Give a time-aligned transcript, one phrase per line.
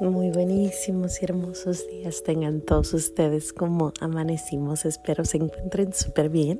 [0.00, 4.86] Muy buenísimos y hermosos días tengan todos ustedes como amanecimos.
[4.86, 6.58] Espero se encuentren súper bien.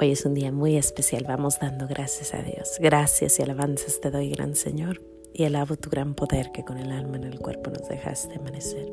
[0.00, 1.24] Hoy es un día muy especial.
[1.26, 2.76] Vamos dando gracias a Dios.
[2.78, 5.02] Gracias y alabanzas te doy, gran Señor.
[5.32, 8.92] Y alabo tu gran poder que con el alma en el cuerpo nos dejaste amanecer.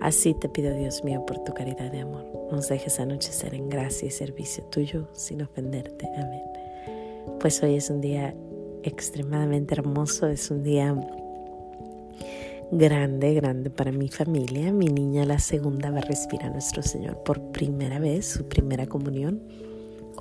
[0.00, 2.24] Así te pido, Dios mío, por tu caridad de amor.
[2.52, 6.06] Nos dejes anochecer en gracia y servicio tuyo sin ofenderte.
[6.16, 6.44] Amén.
[7.40, 8.32] Pues hoy es un día
[8.84, 10.28] extremadamente hermoso.
[10.28, 10.94] Es un día
[12.70, 14.72] grande, grande para mi familia.
[14.72, 18.86] Mi niña, la segunda, va a recibir a nuestro Señor por primera vez, su primera
[18.86, 19.42] comunión.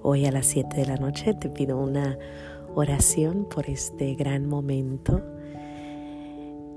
[0.02, 2.18] Hoy a las 7 de la noche te pido una
[2.76, 5.22] oración por este gran momento.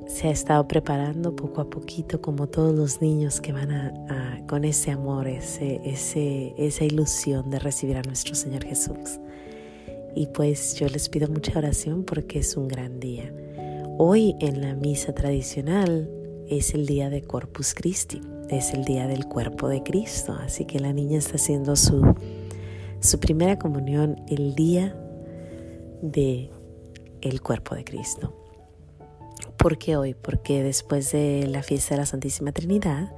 [0.06, 4.64] Se ha estado preparando poco a poquito, como todos los niños que van a, con
[4.64, 9.20] ese amor, ese, ese, esa ilusión de recibir a nuestro Señor Jesús.
[10.14, 13.30] Y pues yo les pido mucha oración porque es un gran día.
[14.00, 16.08] Hoy en la misa tradicional
[16.46, 20.78] es el día de Corpus Christi, es el día del cuerpo de Cristo, así que
[20.78, 22.14] la niña está haciendo su,
[23.00, 24.96] su primera comunión el día
[26.00, 26.48] de
[27.22, 28.32] el cuerpo de Cristo.
[29.56, 30.14] ¿Por qué hoy?
[30.14, 33.12] Porque después de la fiesta de la Santísima Trinidad,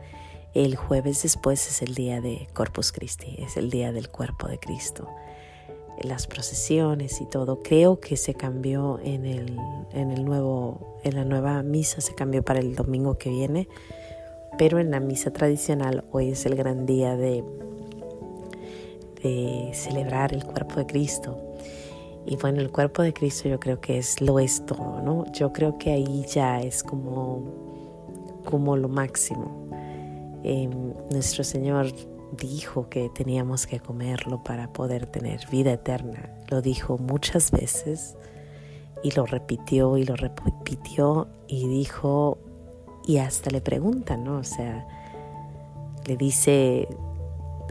[0.54, 4.58] el jueves después es el día de Corpus Christi, es el día del cuerpo de
[4.58, 5.10] Cristo
[5.98, 7.62] las procesiones y todo.
[7.62, 9.58] Creo que se cambió en el,
[9.92, 13.68] en el nuevo, en la nueva misa, se cambió para el domingo que viene,
[14.58, 17.44] pero en la misa tradicional hoy es el gran día de,
[19.22, 21.38] de celebrar el cuerpo de Cristo.
[22.26, 25.24] Y bueno, el cuerpo de Cristo yo creo que es lo es todo, ¿no?
[25.32, 29.68] Yo creo que ahí ya es como, como lo máximo.
[30.42, 31.86] Em, nuestro Señor
[32.32, 36.30] dijo que teníamos que comerlo para poder tener vida eterna.
[36.48, 38.16] Lo dijo muchas veces
[39.02, 42.38] y lo repitió y lo repitió y dijo
[43.06, 44.38] y hasta le preguntan, ¿no?
[44.38, 44.86] O sea,
[46.06, 46.88] le dice,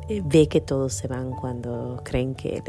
[0.10, 2.64] eh, ve que todos se van cuando creen que,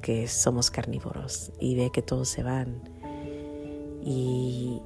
[0.00, 2.80] que somos carnívoros y ve que todos se van.
[4.04, 4.80] Y,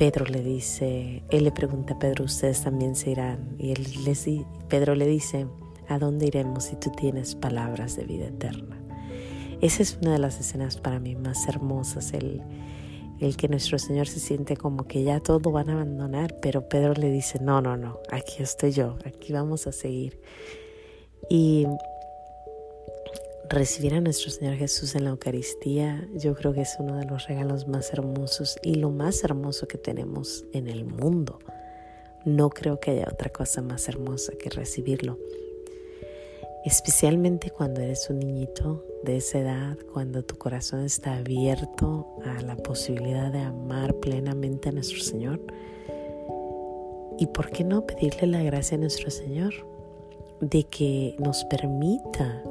[0.00, 3.54] Pedro le dice, él le pregunta a Pedro, ustedes también se irán.
[3.58, 4.26] Y él les,
[4.66, 5.46] Pedro le dice,
[5.88, 8.80] ¿a dónde iremos si tú tienes palabras de vida eterna?
[9.60, 12.40] Esa es una de las escenas para mí más hermosas, el,
[13.18, 16.94] el que nuestro Señor se siente como que ya todo van a abandonar, pero Pedro
[16.94, 20.18] le dice, no, no, no, aquí estoy yo, aquí vamos a seguir.
[21.28, 21.66] Y
[23.50, 27.26] recibir a nuestro Señor Jesús en la Eucaristía, yo creo que es uno de los
[27.26, 31.40] regalos más hermosos y lo más hermoso que tenemos en el mundo.
[32.24, 35.18] No creo que haya otra cosa más hermosa que recibirlo.
[36.64, 42.54] Especialmente cuando eres un niñito de esa edad, cuando tu corazón está abierto a la
[42.54, 45.40] posibilidad de amar plenamente a nuestro Señor.
[47.18, 49.54] ¿Y por qué no pedirle la gracia a nuestro Señor
[50.40, 52.44] de que nos permita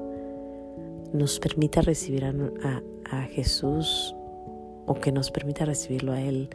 [1.14, 2.81] nos permita recibir a,
[3.31, 4.16] Jesús
[4.86, 6.50] o que nos permita recibirlo a Él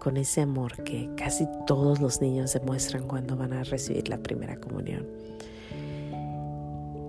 [0.00, 4.56] con ese amor que casi todos los niños demuestran cuando van a recibir la primera
[4.56, 5.06] comunión.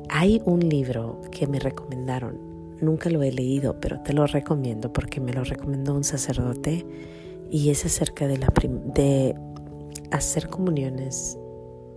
[0.09, 2.37] Hay un libro que me recomendaron,
[2.81, 6.85] nunca lo he leído, pero te lo recomiendo porque me lo recomendó un sacerdote
[7.49, 8.37] y es acerca de,
[8.93, 9.35] de
[10.11, 11.37] hacer comuniones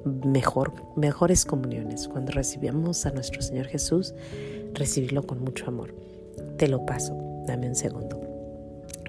[0.05, 2.09] mejor, mejores comuniones.
[2.09, 4.15] Cuando recibimos a nuestro Señor Jesús,
[4.73, 5.95] recibirlo con mucho amor.
[6.57, 7.17] Te lo paso,
[7.47, 8.21] dame un segundo.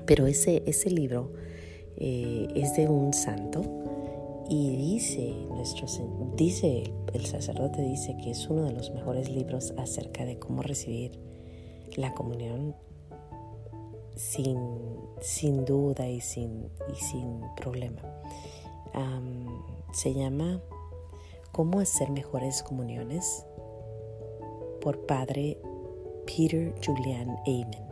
[0.05, 1.33] Pero ese, ese libro
[1.97, 3.63] eh, es de un santo
[4.49, 5.87] y dice, nuestro,
[6.35, 11.19] dice el sacerdote dice que es uno de los mejores libros acerca de cómo recibir
[11.95, 12.75] la comunión
[14.15, 14.57] sin,
[15.21, 18.01] sin duda y sin, y sin problema.
[19.93, 20.61] se llama
[21.55, 23.45] ¿Cómo hacer mejores comuniones?
[24.81, 25.57] por Padre
[26.25, 27.87] Peter Julian Amen.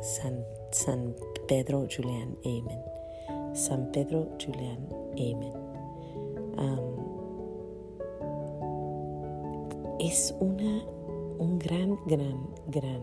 [0.00, 1.12] San, San
[1.48, 2.80] Pedro Julian Amen.
[3.54, 4.86] San Pedro Julian
[5.18, 5.52] Amen.
[9.98, 10.84] es una,
[11.40, 13.00] un gran, gran, gran,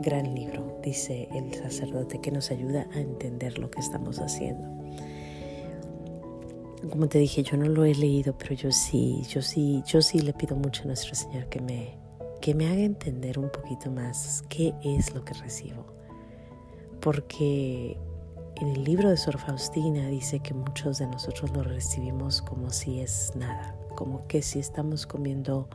[0.00, 4.71] gran libro, dice el sacerdote, que nos ayuda a entender lo que estamos haciendo
[6.90, 10.20] como te dije, yo no lo he leído, pero yo sí, yo sí, yo sí
[10.20, 11.98] le pido mucho a nuestro Señor que me,
[12.40, 15.86] que me haga entender un poquito más qué es lo que recibo.
[17.00, 17.96] Porque
[18.56, 23.00] en el libro de Sor Faustina dice que muchos de nosotros lo recibimos como si
[23.00, 25.68] es nada, como que si estamos comiendo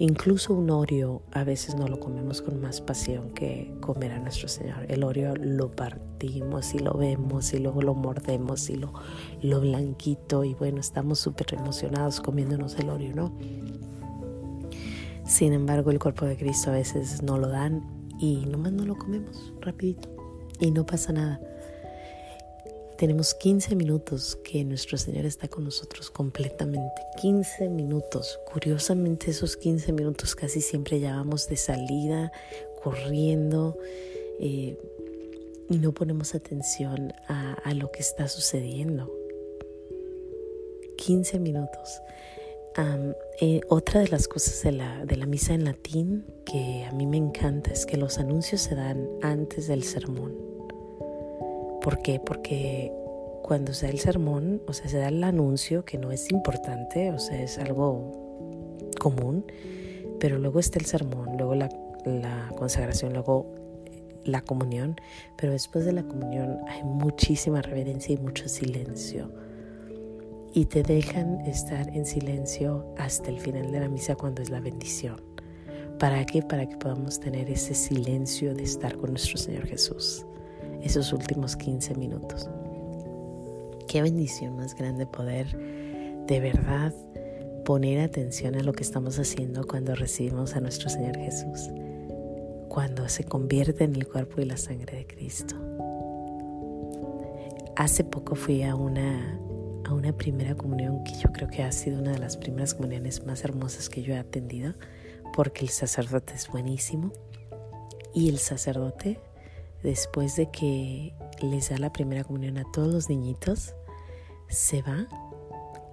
[0.00, 4.46] Incluso un Oreo a veces no lo comemos con más pasión que comer a nuestro
[4.46, 4.86] Señor.
[4.88, 8.92] El Oreo lo partimos y lo vemos y luego lo mordemos y lo,
[9.42, 13.32] lo blanquito y bueno, estamos súper emocionados comiéndonos el Oreo, ¿no?
[15.24, 17.82] Sin embargo, el cuerpo de Cristo a veces no lo dan
[18.20, 20.08] y nomás no lo comemos rapidito
[20.60, 21.40] y no pasa nada.
[22.98, 27.00] Tenemos 15 minutos que nuestro Señor está con nosotros completamente.
[27.20, 28.40] 15 minutos.
[28.52, 32.32] Curiosamente esos 15 minutos casi siempre ya vamos de salida,
[32.82, 33.78] corriendo
[34.40, 34.76] eh,
[35.70, 39.08] y no ponemos atención a, lo que está sucediendo.
[40.96, 42.00] 15 minutos.
[43.40, 47.06] Eh, otra de las cosas de la, de la misa en latín que a mí
[47.06, 50.57] me encanta es que los anuncios se dan antes del sermón.
[51.80, 52.20] ¿Por qué?
[52.20, 52.92] Porque
[53.42, 57.10] cuando se da el sermón, o sea, se da el anuncio, que no es importante,
[57.12, 58.12] o sea, es algo
[59.00, 59.44] común,
[60.20, 61.70] pero luego está el sermón, luego la,
[62.56, 63.54] consagración, luego
[64.24, 64.96] la comunión,
[65.36, 69.32] pero después de la comunión hay muchísima reverencia y mucho silencio.
[70.52, 74.60] Y te dejan estar en silencio hasta el final de la misa cuando es la
[74.60, 75.22] bendición.
[75.98, 76.42] ¿Para qué?
[76.42, 80.26] Para que podamos tener ese silencio de estar con nuestro Señor Jesús
[80.82, 82.48] esos últimos 15 minutos.
[83.86, 85.56] Qué bendición más grande poder
[86.26, 86.92] de verdad
[87.64, 91.70] poner atención a lo que estamos haciendo cuando recibimos a nuestro Señor Jesús,
[92.68, 95.54] cuando se convierte en el cuerpo y la sangre de Cristo.
[97.76, 99.38] Hace poco fui a una,
[99.84, 103.24] a una primera comunión que yo creo que ha sido una de las primeras comuniones
[103.24, 104.74] más hermosas que yo he atendido,
[105.34, 107.12] porque el sacerdote es buenísimo
[108.14, 109.20] y el sacerdote
[109.82, 113.74] después de que les da la primera comunión a todos los niñitos,
[114.48, 115.06] se va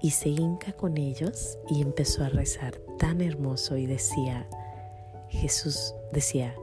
[0.01, 4.47] y se hinca con ellos y empezó a rezar tan hermoso y decía,
[5.29, 6.55] Jesús decía,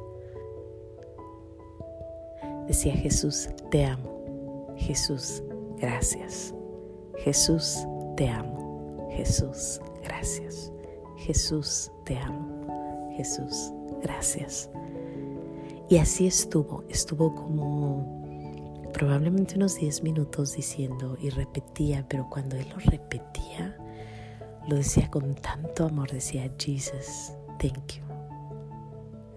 [2.67, 5.43] decía Jesús, te amo, Jesús,
[5.79, 6.55] gracias,
[7.19, 7.79] Jesús,
[8.17, 10.73] te amo, Jesús, gracias,
[11.17, 13.73] Jesús, te amo, Jesús,
[14.03, 14.71] gracias.
[15.93, 22.67] Y así estuvo, estuvo como probablemente unos 10 minutos diciendo y repetía, pero cuando él
[22.71, 23.77] lo repetía,
[24.67, 28.03] lo decía con tanto amor, decía, Jesus, thank you.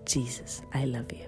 [0.06, 1.28] Jesus, I love you.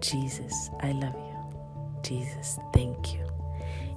[0.00, 2.02] Jesus, I love you.
[2.02, 3.24] Jesus, thank you.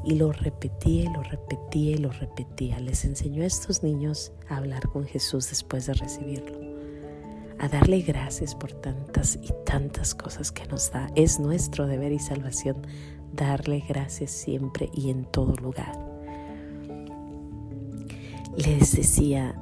[0.03, 2.79] Y lo repetía y lo repetía y lo repetía.
[2.79, 6.64] Les enseñó a estos niños a hablar con Jesús después de recibirlo
[7.59, 11.09] a darle gracias por tantas y tantas cosas que nos da.
[11.15, 12.85] Es nuestro deber y salvación
[13.33, 15.97] darle gracias siempre y en todo lugar.
[18.57, 19.55] Les decía,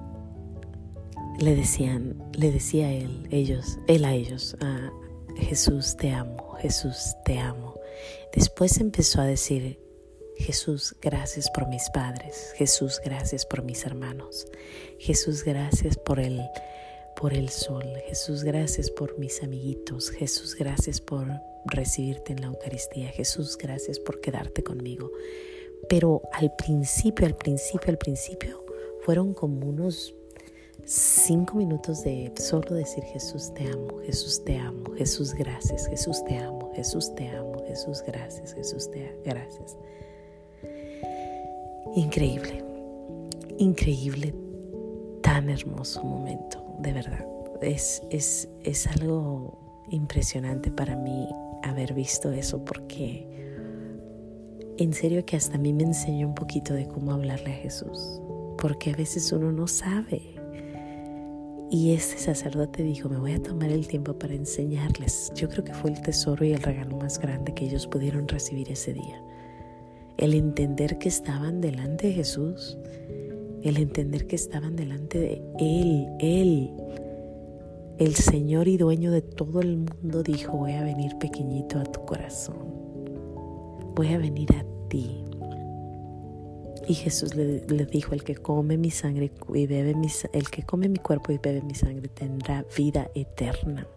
[1.39, 4.91] le decían, le decía él, ellos, él a ellos, a
[5.35, 7.73] Jesús te amo, Jesús te amo.
[8.35, 9.79] Después empezó a decir,
[10.37, 14.47] Jesús, gracias por mis padres, Jesús, gracias por mis hermanos,
[14.99, 16.41] Jesús, gracias por el
[17.15, 17.83] por el sol.
[18.07, 20.09] Jesús, gracias por mis amiguitos.
[20.09, 21.27] Jesús, gracias por
[21.65, 23.09] recibirte en la Eucaristía.
[23.09, 25.11] Jesús, gracias por quedarte conmigo.
[25.89, 28.63] Pero al principio, al principio, al principio,
[29.01, 30.15] fueron como unos
[30.85, 36.37] cinco minutos de solo decir Jesús te amo, Jesús te amo, Jesús gracias, Jesús te
[36.37, 39.77] amo, Jesús te amo, Jesús gracias, Jesús te gracias.
[41.95, 42.63] Increíble,
[43.57, 44.33] increíble,
[45.21, 47.25] tan hermoso momento de verdad.
[47.61, 51.27] Es, es, es algo impresionante para mí
[51.63, 53.33] haber visto eso porque
[54.77, 58.21] en serio que hasta a mí me enseñó un poquito de cómo hablarle a Jesús,
[58.57, 60.21] porque a veces uno no sabe.
[61.69, 65.31] Y este sacerdote dijo, me voy a tomar el tiempo para enseñarles.
[65.35, 68.71] Yo creo que fue el tesoro y el regalo más grande que ellos pudieron recibir
[68.71, 69.21] ese día.
[70.17, 72.77] El entender que estaban delante de Jesús
[73.63, 76.71] el entender que estaban delante de Él, Él,
[77.97, 82.03] el Señor y dueño de todo el mundo, dijo, voy a venir pequeñito a tu
[82.05, 82.57] corazón,
[83.95, 85.23] voy a venir a ti.
[86.85, 89.95] Y Jesús le, dijo, el que come mi sangre y bebe
[90.33, 93.87] el que come mi cuerpo y bebe mi sangre tendrá vida eterna.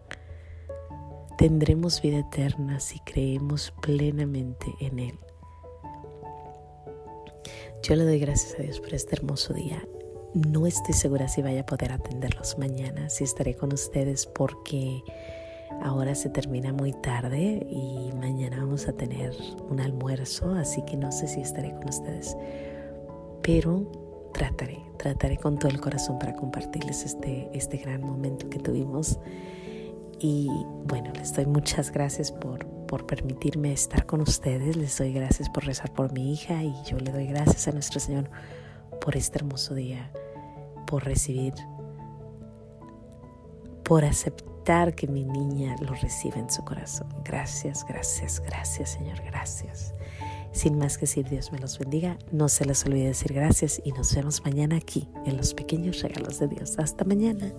[1.36, 5.18] Tendremos vida eterna si creemos plenamente en Él.
[7.86, 9.86] Yo le doy gracias a Dios por este hermoso día.
[10.34, 15.04] No estoy segura si vaya a poder atenderlos mañana, si estaré con ustedes porque
[15.82, 19.36] ahora se termina muy tarde y mañana vamos a tener
[19.70, 22.36] un almuerzo, así que no sé si estaré con ustedes.
[23.42, 23.88] Pero
[24.34, 29.20] trataré, trataré con todo el corazón para compartirles este, este gran momento que tuvimos.
[30.18, 30.48] Y
[30.86, 35.64] bueno, les doy muchas gracias por, por permitirme estar con ustedes, les doy gracias por
[35.64, 38.30] rezar por mi hija y yo le doy gracias a nuestro Señor
[39.00, 40.10] por este hermoso día,
[40.86, 41.54] por recibir,
[43.84, 47.08] por aceptar que mi niña lo reciba en su corazón.
[47.24, 49.94] Gracias, gracias, gracias Señor, gracias.
[50.52, 52.16] Sin más que decir, Dios me los bendiga.
[52.32, 56.38] No se les olvide decir gracias y nos vemos mañana aquí en los pequeños regalos
[56.38, 56.78] de Dios.
[56.78, 57.52] Hasta mañana.